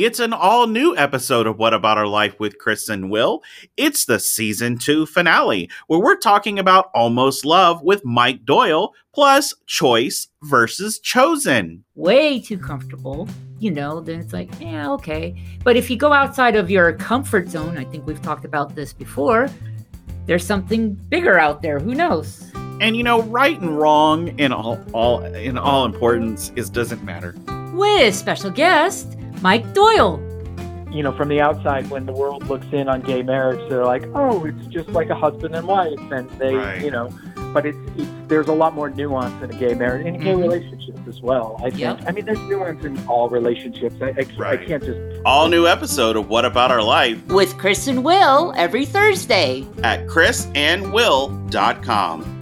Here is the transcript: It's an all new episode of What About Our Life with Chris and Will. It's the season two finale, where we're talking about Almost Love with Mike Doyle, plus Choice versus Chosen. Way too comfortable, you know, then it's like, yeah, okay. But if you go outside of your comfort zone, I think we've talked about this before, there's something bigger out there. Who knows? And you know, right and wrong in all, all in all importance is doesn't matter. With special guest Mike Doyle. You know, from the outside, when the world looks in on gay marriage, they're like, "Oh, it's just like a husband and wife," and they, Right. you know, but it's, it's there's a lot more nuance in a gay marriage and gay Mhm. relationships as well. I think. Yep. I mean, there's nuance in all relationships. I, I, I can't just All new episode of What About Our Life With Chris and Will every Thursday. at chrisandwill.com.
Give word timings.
It's 0.00 0.20
an 0.20 0.32
all 0.32 0.68
new 0.68 0.96
episode 0.96 1.48
of 1.48 1.58
What 1.58 1.74
About 1.74 1.98
Our 1.98 2.06
Life 2.06 2.38
with 2.38 2.58
Chris 2.58 2.88
and 2.88 3.10
Will. 3.10 3.42
It's 3.76 4.04
the 4.04 4.20
season 4.20 4.78
two 4.78 5.06
finale, 5.06 5.68
where 5.88 5.98
we're 5.98 6.16
talking 6.16 6.56
about 6.56 6.92
Almost 6.94 7.44
Love 7.44 7.82
with 7.82 8.04
Mike 8.04 8.44
Doyle, 8.44 8.94
plus 9.12 9.52
Choice 9.66 10.28
versus 10.44 11.00
Chosen. 11.00 11.82
Way 11.96 12.38
too 12.38 12.58
comfortable, 12.58 13.28
you 13.58 13.72
know, 13.72 13.98
then 13.98 14.20
it's 14.20 14.32
like, 14.32 14.48
yeah, 14.60 14.88
okay. 14.92 15.34
But 15.64 15.76
if 15.76 15.90
you 15.90 15.96
go 15.96 16.12
outside 16.12 16.54
of 16.54 16.70
your 16.70 16.92
comfort 16.92 17.48
zone, 17.48 17.76
I 17.76 17.82
think 17.82 18.06
we've 18.06 18.22
talked 18.22 18.44
about 18.44 18.76
this 18.76 18.92
before, 18.92 19.48
there's 20.26 20.46
something 20.46 20.92
bigger 20.92 21.40
out 21.40 21.60
there. 21.60 21.80
Who 21.80 21.96
knows? 21.96 22.52
And 22.80 22.96
you 22.96 23.02
know, 23.02 23.22
right 23.22 23.60
and 23.60 23.76
wrong 23.76 24.28
in 24.38 24.52
all, 24.52 24.78
all 24.92 25.24
in 25.24 25.58
all 25.58 25.84
importance 25.84 26.52
is 26.54 26.70
doesn't 26.70 27.02
matter. 27.02 27.34
With 27.74 28.14
special 28.14 28.52
guest 28.52 29.17
Mike 29.42 29.74
Doyle. 29.74 30.18
You 30.90 31.02
know, 31.02 31.12
from 31.12 31.28
the 31.28 31.38
outside, 31.40 31.90
when 31.90 32.06
the 32.06 32.12
world 32.12 32.46
looks 32.48 32.64
in 32.72 32.88
on 32.88 33.02
gay 33.02 33.22
marriage, 33.22 33.60
they're 33.68 33.84
like, 33.84 34.04
"Oh, 34.14 34.46
it's 34.46 34.66
just 34.68 34.88
like 34.88 35.10
a 35.10 35.14
husband 35.14 35.54
and 35.54 35.66
wife," 35.66 35.98
and 36.10 36.30
they, 36.38 36.54
Right. 36.54 36.80
you 36.82 36.90
know, 36.90 37.10
but 37.52 37.66
it's, 37.66 37.76
it's 37.98 38.08
there's 38.26 38.48
a 38.48 38.54
lot 38.54 38.74
more 38.74 38.88
nuance 38.88 39.34
in 39.42 39.50
a 39.54 39.58
gay 39.58 39.74
marriage 39.74 40.06
and 40.06 40.18
gay 40.20 40.32
Mhm. 40.32 40.40
relationships 40.42 40.98
as 41.06 41.20
well. 41.20 41.56
I 41.60 41.64
think. 41.68 41.80
Yep. 41.80 42.04
I 42.06 42.12
mean, 42.12 42.24
there's 42.24 42.40
nuance 42.40 42.82
in 42.86 42.98
all 43.06 43.28
relationships. 43.28 43.96
I, 44.00 44.06
I, 44.06 44.24
I 44.52 44.56
can't 44.56 44.82
just 44.82 44.98
All 45.26 45.48
new 45.48 45.66
episode 45.66 46.16
of 46.16 46.30
What 46.30 46.46
About 46.46 46.70
Our 46.70 46.82
Life 46.82 47.26
With 47.28 47.58
Chris 47.58 47.86
and 47.86 48.02
Will 48.04 48.54
every 48.56 48.86
Thursday. 48.86 49.66
at 49.82 50.06
chrisandwill.com. 50.06 52.37